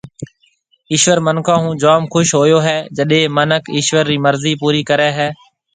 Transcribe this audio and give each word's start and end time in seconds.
ايشوَر 0.91 1.19
مِنکون 1.25 1.59
هو 1.63 1.77
جوم 1.81 2.03
خُوش 2.11 2.27
هوئي 2.37 2.55
هيَ 2.67 2.77
جڏي 2.97 3.21
مِنک 3.37 3.63
ايشوَر 3.75 4.03
رِي 4.11 4.17
مرضِي 4.25 4.53
پورِي 4.61 4.81
ڪريَ 4.89 5.09
هيَ۔ 5.17 5.29